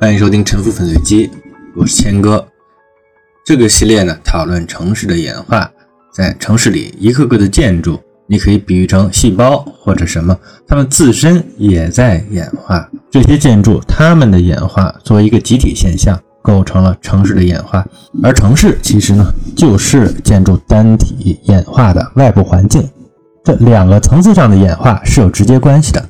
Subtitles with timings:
[0.00, 1.28] 欢迎收听《沉浮粉碎机》，
[1.76, 2.42] 我是谦哥。
[3.44, 5.70] 这个系列呢，讨论城市的演化。
[6.10, 10.34] 在城市里，一个个的建筑，你可以比喻成细胞或者什么，
[10.66, 12.88] 它们自身也在演化。
[13.10, 17.86] 这些建筑，它们的演化作为一个集体现象，构成了城市的演化。
[18.22, 19.22] 而城市其实呢，
[19.54, 22.88] 就是建筑单体演化的外部环境。
[23.44, 26.02] 这两个层次上的演化是有直接关系的。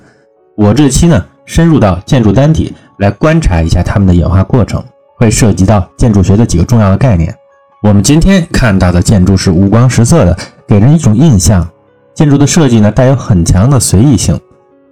[0.57, 2.73] 我这期呢，深入到建筑单体。
[3.00, 4.84] 来观察一下它们的演化过程，
[5.16, 7.34] 会涉及到建筑学的几个重要的概念。
[7.82, 10.36] 我们今天看到的建筑是五光十色的，
[10.68, 11.66] 给人一种印象。
[12.14, 14.38] 建筑的设计呢，带有很强的随意性，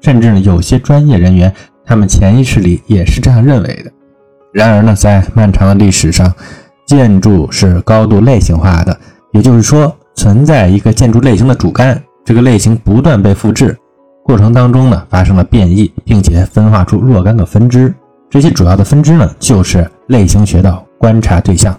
[0.00, 3.92] 甚至呢，有些专业人员他们潜意识里也是这样认为的。
[4.54, 6.32] 然而呢，在漫长的历史上，
[6.86, 8.98] 建筑是高度类型化的，
[9.32, 13.76] 也就是说，存在一个建筑类型的主干，这个类型不断被复制。
[14.28, 17.94] 过程当中呢，发生了变异，并且分化出若干个分支。
[18.28, 21.74] 这些主要的分支呢，就是类型学的观察对象。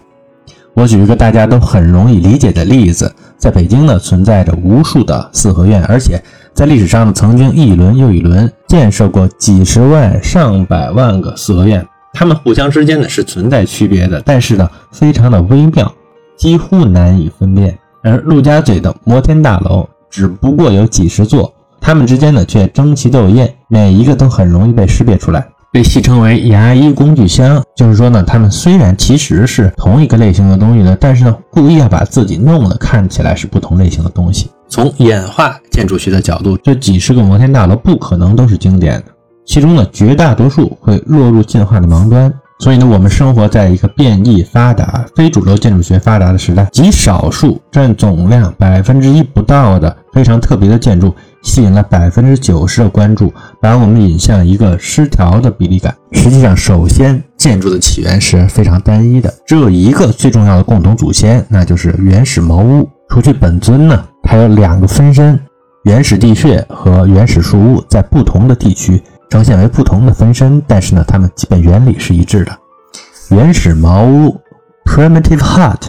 [0.73, 6.20] 我举一个大家都很容易理解的例子：在北京呢，存在着无数的四合院，而且
[6.52, 11.86] 在历史上呢，曾经一轮又一轮建设过几十万、上百万个四合院。
[12.14, 15.94] 它们互相之间呢是存在区别的，但是呢，非常的微妙，
[16.36, 17.77] 几乎难以分辨。
[18.02, 21.53] 而陆家嘴的摩天大楼只不过有几十座。
[21.81, 27.63] 它们之间呢却争奇斗艳，每一个都很容易被识别出来，被戏称为牙医工具箱。
[27.75, 34.49] 就是说呢，它们虽然其实是同一个类型的东西呢，但是呢，故意要把自己弄得看起来是不同类型的东西。
[34.67, 39.05] 从演化建筑学的角度，这几十个摩天大楼不可能都是经典的，
[39.45, 42.31] 其中呢，绝大多数会落入进化的盲端。
[42.61, 55.95] 所以呢，我们生活在一个变异发达、非主流建筑学发达的时代，极少数占总量百分之一不到的非常特别的建筑，吸引了百分之九十的关注，把我们引向一个失调的比例感。
[56.12, 62.89] 实际上，首先建筑的起源是非常单一的，只有一个最重要的共同祖先，那就是原始茅屋。
[63.10, 65.39] 除去本尊呢，它有两个分身：
[65.83, 69.02] 原始地穴和原始树屋，在不同的地区。
[69.30, 72.52] 呈现为不同的分身，但是呢，它们基本原理是一致的。
[73.30, 74.36] 原始茅屋
[74.86, 75.80] （primitive hut）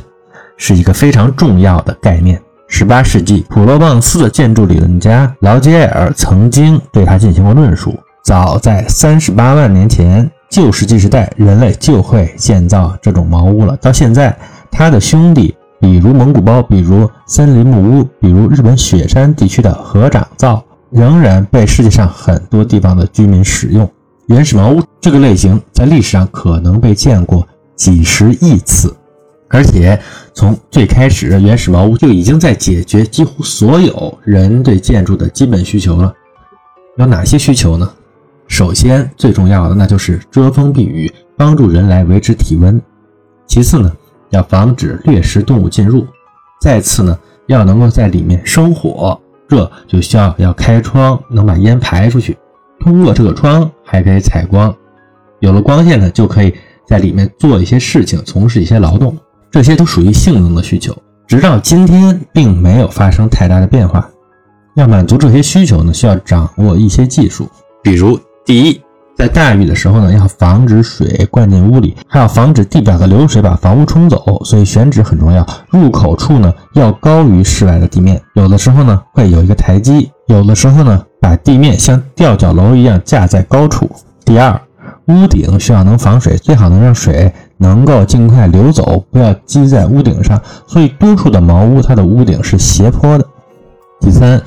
[0.58, 2.40] 是一个非常重要的概念。
[2.70, 7.98] 18世纪，普罗旺斯的建筑理论家劳杰尔曾经对它进行过论述。
[8.22, 13.76] 早在38万年前，旧石器时代，人类就会建造这种茅屋了。
[13.78, 14.36] 到现在，
[14.70, 20.64] 他的兄弟，比如蒙古包，比如森林木屋，比如日本雪山地区的合掌造。
[20.92, 23.88] 仍然被世界上很多地方的居民使用。
[24.26, 28.92] 原始茅屋这个类型在历史上可能被见过几十亿次，
[29.50, 30.00] 而且
[30.32, 36.14] 从最开始，原始茅屋就已经在解决几乎所有人对建筑的基本需求了。
[36.96, 37.92] 有哪些需求呢？
[38.46, 42.80] 首先，最重要的那就是遮风避雨，帮助人来维持体温。
[43.46, 43.92] 其次呢，
[44.30, 46.06] 要防止掠食动物进入。
[46.60, 49.20] 再次呢，要能够在里面生火。
[49.48, 52.38] 这就需要要开窗，能把烟排出去。
[52.78, 54.72] 通过这个窗还可以采光，
[55.40, 56.54] 有了光线呢，就可以
[56.86, 59.16] 在里面做一些事情，从事一些劳动。
[59.50, 60.96] 这些都属于性能的需求，
[61.26, 64.08] 直到今天并没有发生太大的变化。
[64.76, 67.48] 要满足这些需求呢，需要掌握一些技术，
[67.82, 68.80] 比如第一。
[69.16, 75.46] 在大雨的时候呢，要防止水灌进屋里，还要防止地表的流水把房屋冲走，所以选址很重要。
[75.68, 83.90] 入口处呢要高于室外的地面，有的时候呢会有一个台基，有的时候呢把地面像吊脚楼一样架在高处。
[84.24, 84.58] 第二，
[85.08, 90.40] 屋顶需要能防水，最好能让水能够尽快流走，不要积在屋顶上。
[90.66, 93.24] 所以多数的茅屋它的屋顶是斜坡的。
[94.00, 94.42] 第三。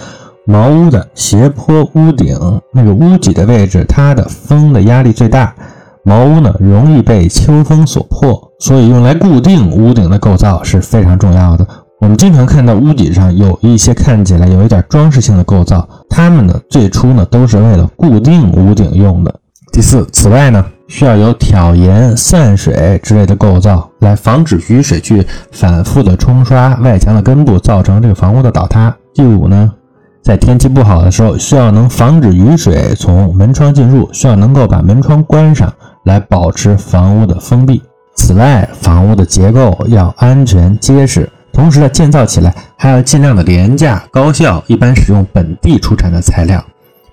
[0.45, 2.37] 茅屋的斜坡屋顶，
[2.73, 5.55] 那个屋脊的位置，它的风的压力最大。
[6.03, 11.65] 茅屋呢，容易被秋风所破，所以用来固定屋顶的构造是非常重要的。
[12.01, 19.33] 我们经常看到屋顶上有一些看起来有一点装饰性的构造，它们呢，最初呢都是为了固定屋顶用的。
[19.71, 28.95] 第四，此外呢，需要有挑檐、散水之类的构造，来防止雨水去反复的冲刷外墙的根部，造成这个房屋的倒塌。
[29.13, 29.71] 第五呢。
[30.21, 35.69] 在天气不好的时候，需要能防止雨水从门窗进入，需要能够把门窗关上
[36.05, 37.81] 来保持房屋的封闭。
[38.15, 46.63] 此外，房屋的结构要安全结实，同时呢，建造起来还要尽量的廉价高效，一般使用本地出产的材料，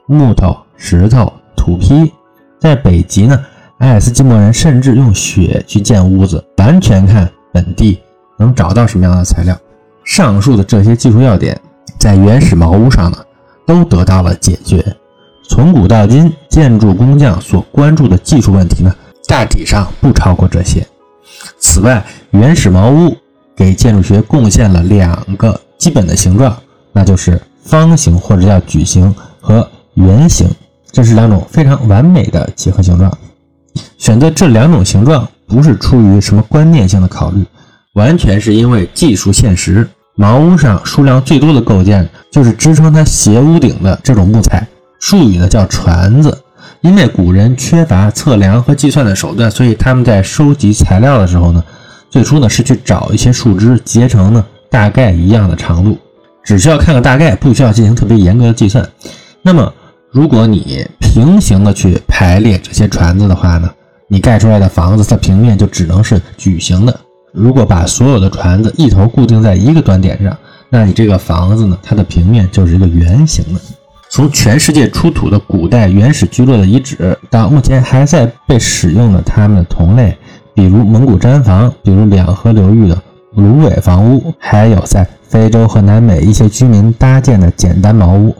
[0.06, 2.12] 木头、石头、土坯。
[2.60, 3.36] 在北极呢，
[3.80, 7.98] 爱斯基摩人甚至用雪去建屋子，完全看本地
[8.38, 9.58] 能找到什么样的材料。
[10.04, 11.58] 上述的这些技术要点。
[11.98, 13.18] 在原始茅屋上呢，
[13.66, 14.84] 都得到了解决。
[15.48, 18.94] 从古到今，建筑工匠所关注的技术问题呢，
[19.26, 20.86] 大体上不超过这些。
[21.58, 23.16] 此外，原始茅屋
[23.56, 26.54] 给建筑学贡献了两个基本的形状，
[26.92, 30.50] 那就是方形或者叫矩形和圆形，
[30.92, 33.10] 这是两种非常完美的几何形状。
[33.98, 37.44] 选择这两种形状不是出于什么观念性的考虑，
[37.94, 39.88] 完全是因为技术现实。
[40.16, 44.66] 茅屋上数量最多的构件就是支撑它斜屋顶的这种木材，
[44.98, 46.36] 术语呢叫椽子。
[46.82, 51.62] 因为古人缺乏测量和计算的手段，所以他们在收集材料的时候呢，
[52.10, 55.98] 最初呢是去找一些树枝结成呢大概一样的长度，
[56.42, 58.86] 只需要看个大概，不需要进行特别严格的计算。
[59.42, 59.72] 那么，
[60.12, 63.70] 如果你平行的去排列这些椽子的话呢，
[64.08, 67.00] 你盖出来的房子它平面就只能是矩形的。
[67.32, 70.36] 如果把所有的椽子一头固定在一个端点上，
[70.68, 73.60] 那你这个房子呢，它的平面就是一个圆形的。
[74.08, 80.18] 从全世界出土的古代原始居落的遗址，到目前还在被使用的它们的同类，
[80.52, 83.00] 比如蒙古毡房，比如两河流域的
[83.36, 88.34] 芦苇房屋，还有在非洲和南美一些居民搭建的简单茅屋，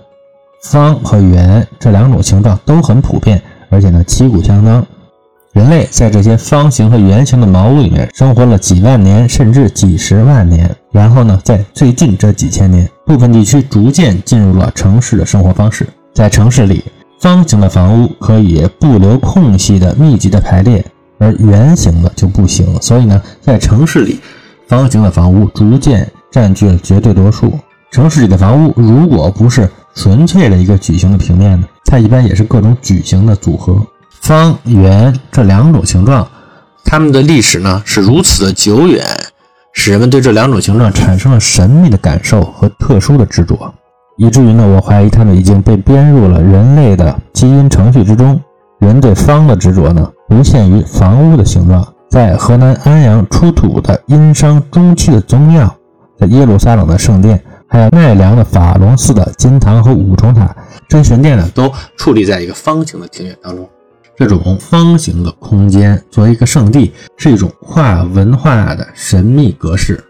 [0.63, 3.41] 方和圆这两种形状都很普遍，
[3.71, 4.85] 而且呢旗鼓相当。
[5.53, 10.71] 人类在这些方形和圆形的茅屋里面生活了几万年，甚至几十万年。
[10.93, 15.87] 然后呢，在最近这几千年，部分地区逐渐进入了城市的生活方式。
[16.15, 16.85] 在城市里，
[17.19, 20.85] 方形的房屋可以不留空隙的密集的排列，
[21.19, 22.81] 而圆形的就不行。
[22.81, 24.21] 所以呢，在城市里，
[24.69, 27.53] 方形的房屋逐渐占据了绝对多数。
[27.91, 29.69] 城市里的房屋如果不是
[30.03, 33.77] 纯粹的一个矩形的平面呢，它一般也是各种矩形的组合。
[34.23, 36.27] 方、圆这两种形状，
[36.87, 39.05] 它们的历史呢是如此的久远，
[39.75, 43.75] 使人们对这两种形状产生了神秘的感受和特殊的执着，
[44.17, 48.41] 以至于呢，我怀疑它们已经被编入了人类的基因程序之中。
[48.79, 55.71] 人对方的执着呢，不限于房屋的形状，在河南安阳出土的殷商中期的宗庙，
[56.19, 57.39] 在耶路撒冷的圣殿，
[57.71, 60.53] 还有奈良的法隆寺的金堂和五重塔，
[60.89, 63.67] 这些神殿呢，都矗立在一个方形的庭院当中。
[64.17, 70.03] 这种方形的空间作为一个圣地，是一种跨文化的神秘格式。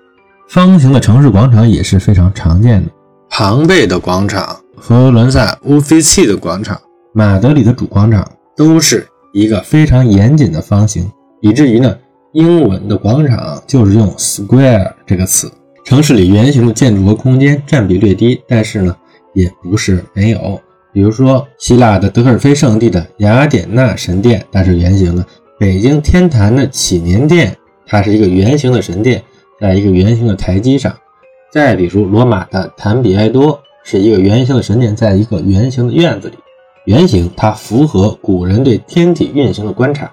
[0.48, 2.90] 方形的城市广场也是非常常见的。
[3.28, 6.80] 庞贝的广场、佛罗伦萨乌菲契的广场、
[7.12, 8.26] 马德里的主广场，
[8.56, 11.08] 都是一个非常严谨的方形，
[11.42, 11.94] 以至于呢，
[12.32, 15.52] 英文的广场就是用 square 这个词。
[15.90, 18.96] 城市里圆形的建筑和空间占比略低，但是呢，
[19.34, 20.60] 也不是没有。
[20.92, 25.24] 比如说，希腊的德尔菲圣地的雅典娜神殿，它是圆形的；
[25.58, 27.56] 北京天坛的祈年殿，
[27.88, 29.20] 它是一个圆形的神殿，
[29.60, 30.96] 在一个圆形的台基上。
[31.50, 36.36] 再比如，罗马的坦比埃多是一个圆形的神殿，在一个圆形的院子里。
[36.84, 40.08] 圆形它符合古人对天体运行的观察，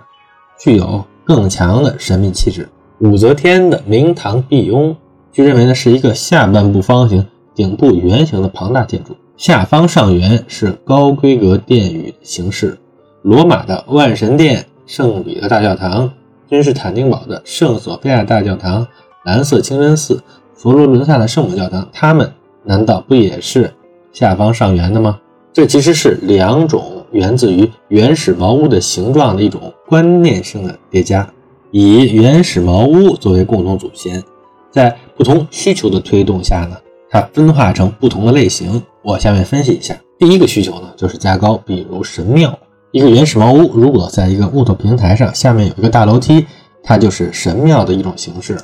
[0.59, 2.67] 具有更强的神秘气质。
[2.97, 4.97] 武则天的明堂碧雍，
[5.31, 9.15] 据认为呢是一个下半部方形、顶部圆形的庞大建筑。
[9.35, 12.77] 下方上圆是高规格殿宇形式，
[13.21, 16.11] 罗马的万神殿、圣彼得大教堂、
[16.49, 18.87] 君士坦丁堡的圣索菲亚大教堂、
[19.23, 20.23] 蓝色清真寺、
[20.55, 22.33] 佛罗伦萨的圣母教堂，它们
[22.63, 23.71] 难道不也是
[24.11, 25.19] 下方上圆的吗？
[25.53, 31.27] 这其实是两种源自于原始茅屋的形状的一种观念性的叠加，
[31.69, 34.23] 以原始茅屋作为共同祖先，
[34.71, 36.77] 在不同需求的推动下呢，
[37.09, 38.81] 它分化成不同的类型。
[39.03, 42.57] 我下面分析一下，第一个需求呢，就是加高，比如神庙。
[42.91, 46.45] 一个原始茅屋如果在一个木头平台上，下面有一个大楼梯，
[46.83, 48.57] 它就是神庙的一种形式。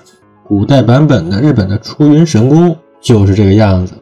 [0.48, 3.94] 古代版本的日本的出云神宫就是这个样子。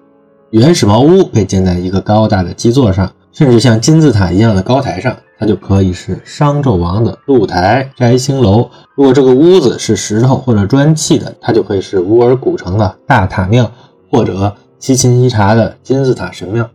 [0.49, 8.69] 原始茅屋被建在一个高大的基座上，甚至像金字塔一样的高台上，它就可以是商纣王的露台、摘星楼。
[8.95, 13.71] 如果这个屋子是石头或者砖砌的，它就可以是乌尔古城的大塔庙，
[14.09, 14.55] 或者。
[14.81, 16.67] 西秦西察的金字塔神庙，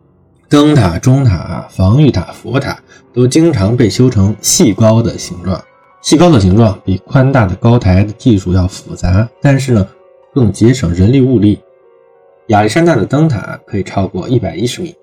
[0.49, 2.79] 灯塔、钟塔、防御塔、佛塔
[3.13, 5.61] 都经常被修成细高的形状。
[6.03, 9.85] 细高的形状比宽大的高台的技术要复杂，但是呢，
[10.33, 11.61] 更节省人力物力。
[12.47, 14.95] 亚历山大的灯塔可以超过一百一十米，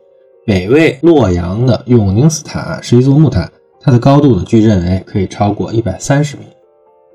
[0.45, 6.43] 北魏洛阳的永宁寺塔是一座木塔，它的高度呢，据认为可以超过一百三十米。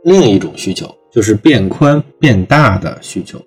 [0.03, 3.39] 另一种需求就是变宽变大的需求。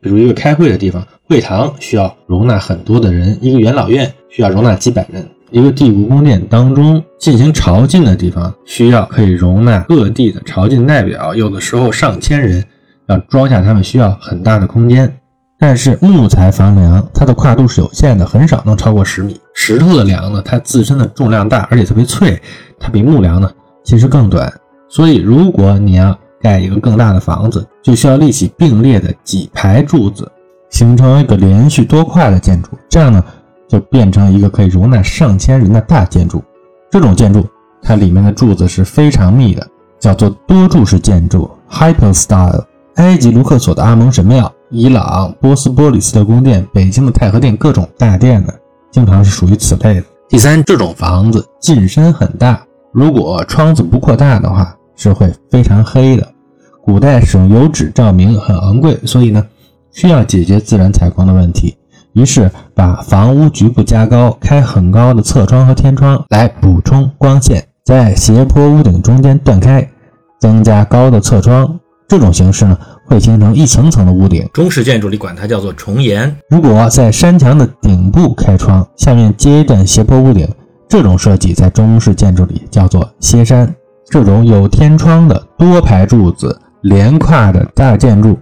[0.00, 5.22] 比如一个开会的地方，会堂需要容纳很多的人；一个元老院需要容纳几百人；
[5.52, 12.64] 一个地故宫殿当中进行朝觐的地方，需要可以容纳各地的朝觐代表，有的时候上千人，
[13.06, 15.16] 要装下他们需要很大的空间。
[15.60, 19.38] 但是木材房梁它的跨度是有限的，很少能超过十米。
[19.52, 22.40] 石头的梁呢，它自身的重量大，而且特别脆，
[22.78, 23.50] 它比木梁呢
[23.84, 24.50] 其实更短。
[24.88, 30.26] 所以，如果你要盖一个更大的房子，就需要立起并列的几排柱子，
[30.70, 33.22] 形成一个连续多块的建筑，这样呢，
[33.68, 36.42] 就变成一个可以容纳上千人的大建筑。
[36.90, 37.46] 这种建筑，
[37.82, 39.64] 它里面的柱子是非常密的，
[40.00, 42.64] 叫做多柱式建筑 （hypostyle）。
[42.96, 48.52] 埃及卢克索的阿蒙神庙、伊朗波斯波里斯的宫殿、北京的太和殿，各种大殿呢，
[48.92, 50.04] 经常是属于此类的。
[50.28, 52.62] 第三，这种房子进深很大，
[52.92, 56.26] 如果窗子不扩大的话，是会非常黑的。
[56.82, 59.44] 古代使用油纸照明很昂贵，所以呢，
[59.90, 61.76] 需要解决自然采光的问题，
[62.12, 69.88] 于是把房屋局部加高，开很高的侧窗和天窗来补充光线，在斜坡屋顶中间断开，
[70.38, 71.76] 增加高的侧窗。
[72.08, 72.76] 这种形式呢，
[73.10, 74.48] 会形成一层层的屋顶。
[74.54, 76.34] 中式建筑里管它叫做重檐。
[76.48, 80.48] 如果在山墙的顶部开窗，下面接一段斜坡屋顶，
[80.88, 83.74] 这种设计在中式建筑里叫做歇山。
[84.08, 88.38] 这种有天窗的多排柱子连跨的大建筑，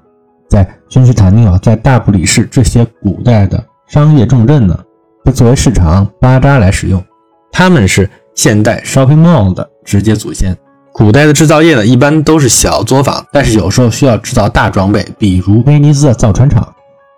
[0.50, 4.78] 在君士坦丁堡、在大不里士这些古代的商业重镇呢，
[5.24, 7.02] 被作为市场巴扎来使用。
[7.50, 10.56] 他们是现代 shopping mall 的直接祖先。
[10.92, 16.66] 古代的制造业呢，一般都是小作坊，但是有时候需要制造大装备，比如威尼斯的造船厂。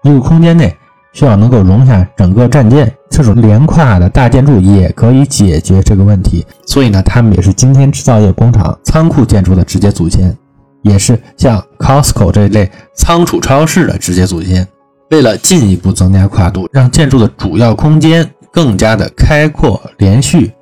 [0.02, 0.74] 一个空间内
[1.12, 6.46] 需要能够容下整个战舰，这种连跨的大建筑也可以解决这个问题。
[6.66, 10.36] 所以呢，他们也是今天制造业工厂、仓库建筑的直接祖先，
[10.82, 14.66] 也是像 Costco 这一类仓储超市的直接祖先。
[15.10, 20.52] 为了进一步增加跨度，让建筑的主要空间更加的开阔连续。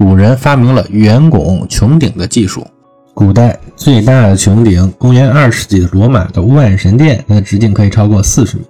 [0.00, 2.66] 古人发明了圆拱穹顶的技术。
[3.12, 8.62] 古代最大的穹顶，公元二世纪的罗马的万神殿，它的直径可以超过四十米。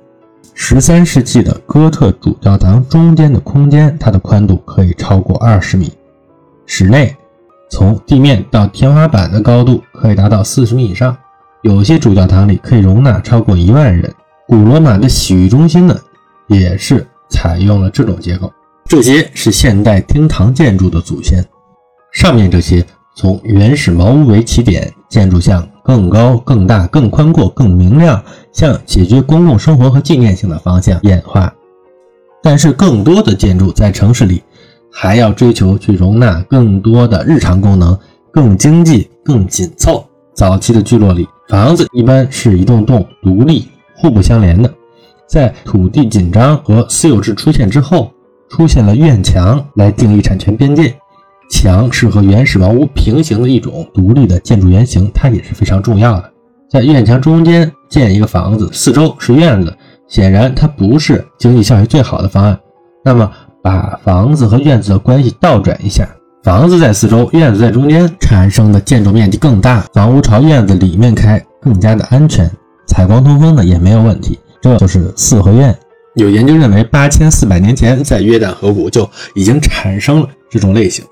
[0.55, 5.93] 十三世纪的哥特主教堂中间的空间，它的宽度可以超过二十米。
[6.67, 7.15] 室内
[7.71, 11.17] 从地面到天花板的高度可以达到四十米以上。
[11.63, 14.13] 有些主教堂里可以容纳超过一万人。
[14.49, 15.97] 古罗马的洗浴中心呢，
[16.49, 18.53] 也是采用了这种结构。
[18.91, 21.41] 这些是现代厅堂建筑的祖先。
[22.11, 28.21] 上面这些从原始茅屋为起点，建筑向更高、更大、更宽阔、更明亮，
[28.51, 31.55] 向解决公共生活和纪念性的方向演化。
[32.43, 34.43] 但是，更多的建筑在城市里
[34.91, 37.97] 还要追求去容纳更多的日常功能，
[38.33, 40.05] 更经济、更紧凑。
[40.35, 44.69] 早期的聚落里，房子一般是一栋栋独立、互不相连的。
[45.29, 48.11] 在土地紧张和私有制出现之后，
[48.51, 50.95] 出现了院墙来定义产权边界，
[51.51, 56.31] 墙是和原始房屋平行的一种独立的建筑原型，它也是非常重要的。
[56.69, 59.75] 在院墙中间建一个房子，四周是院子，
[60.09, 62.59] 显然它不是经济效益最好的方案。
[63.05, 63.31] 那么，
[63.63, 66.07] 把房子和院子的关系倒转一下，
[66.43, 72.51] 房子在四周，院子在中间，产生的建筑面积更大，房屋朝院子里面开，更加的安全，
[72.87, 74.39] 采光通风呢也没有问题。
[74.61, 75.77] 这就是四合院。
[76.15, 81.05] 有研究认为，八千四百年前在约旦河谷就已经产生了这种类型。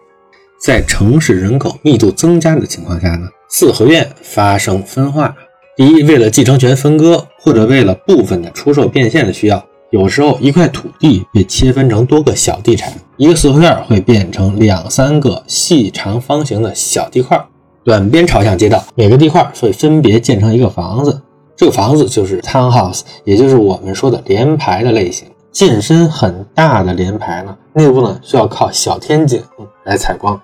[0.61, 5.33] 在城市人口密度增加的情况下呢，四合院发生分化。
[5.77, 17.41] 第一，为了继承权分割，或者为了部分的出售变现的需要，有时候一块土地被切分成多个小地产，一个四合院会变成两三个细长方形的小地块，
[17.85, 21.23] 短边朝向街道，每个地块会分别建成一个房子。
[21.59, 25.27] 这个房子就是 townhouse，也就是我们说的连排的类型。
[25.51, 29.43] 进深很大的连排呢，内部呢需要靠小天井
[29.83, 30.41] 来采光。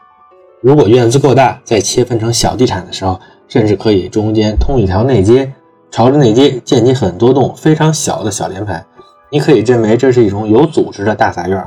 [0.61, 5.53] 如果院子够大，在切分成小地产的时候，甚至可以中间通一条内街，
[5.89, 8.85] 朝着内街建起很多栋非常小的小连排。
[9.31, 11.65] 你可以认为这是一种有组织的大杂院。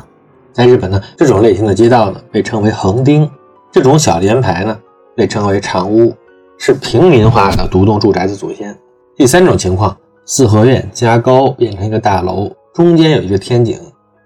[0.52, 3.30] 在日本呢，这种类型的街道呢被称为横丁，
[3.72, 4.78] 这种小连排呢
[5.16, 6.14] 被称为长屋，
[6.58, 8.78] 是平民化的独栋住宅的祖先。
[9.18, 13.80] 第三种情况，四合院加高变成一个大楼，中间有一个天井，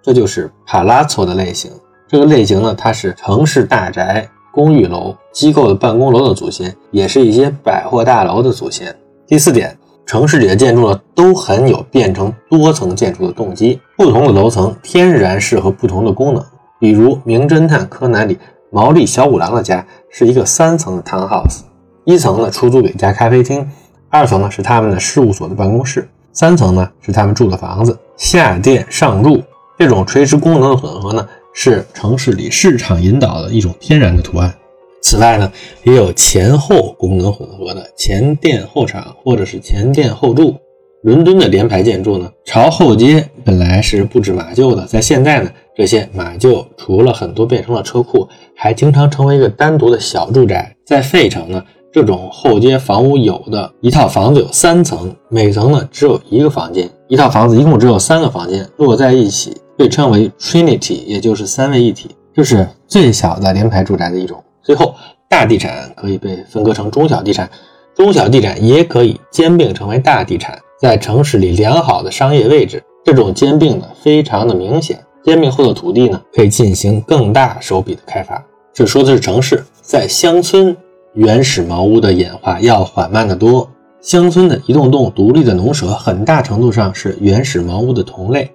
[0.03, 1.71] 这就是帕拉措的类型。
[2.09, 8.93] 这个类型呢，它是城市大宅、公寓楼、机构的办公楼的祖先，也是一些百货大楼的祖先。
[9.25, 13.79] 第四点，城市里的建筑呢，都很有变成多层建筑的动机。
[13.95, 16.45] 不同的楼层天然适合不同的功能。
[16.81, 18.37] 比如《名侦探柯南》里
[18.69, 21.61] 毛利小五郎的家是一个三层的 townhouse，
[22.03, 23.65] 一层呢出租给一家咖啡厅。
[24.11, 27.97] 二层呢是他们的事务所的办公室，三层呢是他们住的房子。
[28.17, 29.41] 下电上住
[29.79, 34.53] 这种垂直功能的混合呢，是城市里市场引导的一种天然的图案。
[35.01, 35.49] 此外呢，
[35.83, 40.57] 也有前后功能混合的前店后厂或者是前店后住。
[41.03, 50.75] 伦敦的联排建筑呢，朝后街本来是布置马厩的，在现在呢，这些马厩除了很多变成了车库，还经常成为一个单独的小住宅。
[50.85, 51.63] 在费城呢。
[51.93, 64.41] 这种后街房屋有的一套房子有三层，每层呢只有一个房间，一套房子一共只有三个房间摞在一起，被称为 Trinity，也就是三位一体，这是最小的联排住宅的一种。
[64.63, 64.95] 最后，
[65.27, 67.49] 大地产可以被分割成中小地产，
[67.93, 78.41] 中小地产也可以兼并成为大地产，在城市里良好的商业位置，这种兼并呢非常的明显，兼并后的土地呢可以进行更大手笔的开发。
[78.73, 80.73] 这说的是城市，在乡村。
[81.13, 83.69] 原始茅屋的演化要缓慢得多。
[83.99, 88.49] 乡村的一栋栋独立的农舍，很大程度上是原始茅屋的同类。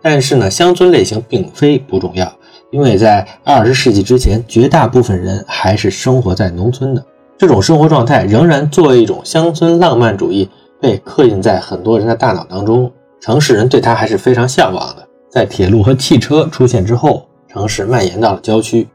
[0.00, 2.32] 但是呢，乡村类型并非不重要，
[2.70, 7.04] 因为在二十世纪之前，绝大部分人还是生活在农村的。
[7.38, 10.48] 这种生活状态仍然作为一种乡村浪漫主义
[10.80, 12.90] 被刻印在很多人的大脑当中。
[13.20, 15.06] 城市人对它还是非常向往的。
[15.30, 18.88] 在铁路和汽车出现之后，城市蔓延到了郊区。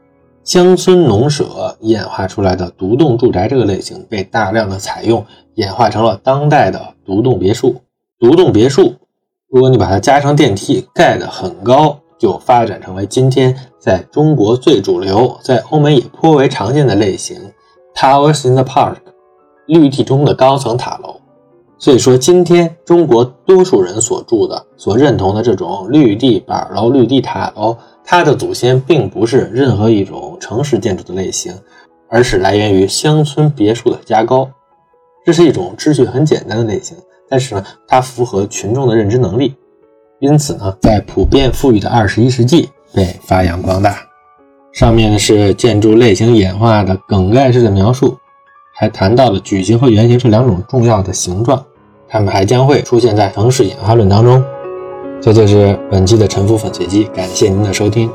[0.48, 5.26] 乡村农舍演化出来的独栋住宅这个类型被大量的采用，
[5.56, 7.82] 演化成了当代的独栋别墅。
[8.18, 8.94] 独栋别墅，
[9.50, 17.52] 如果你把它加上电梯，盖得很高，就发展成为今天在中国最主流，在欧美也颇为常见的类型
[17.94, 18.94] ：towers in the park，
[19.66, 21.16] 绿地中的高层塔楼。
[21.76, 27.76] 所以说，今天中国多数人所住的、所认同的这种绿地板楼、绿地塔楼。
[28.10, 31.52] 它的祖先并不是任何一种城市建筑的类型，
[32.08, 34.48] 而是来源于乡村别墅的加高。
[35.26, 36.96] 这是一种秩序很简单的类型，
[37.28, 39.54] 但是呢，它符合群众的认知能力，
[40.20, 43.98] 因此呢，在普遍富裕的二十一世纪被发扬光大。
[44.72, 48.16] 上面呢是建筑类型演化的梗概式的描述，
[48.74, 51.62] 还谈到了矩形和圆形这两种重要的形状，
[52.08, 54.42] 它们还将会出现在城市演化论当中。
[55.20, 58.10] 这就是本期的沉浮粉碎机，感谢您的收听。